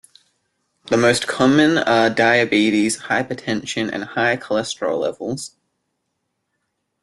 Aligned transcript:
The 0.87 0.97
most 0.97 1.27
common 1.27 1.77
are 1.77 2.09
diabetes, 2.09 3.01
hypertension 3.03 3.91
and 3.93 4.03
high 4.03 4.35
cholesterol 4.35 4.99
levels. 4.99 5.55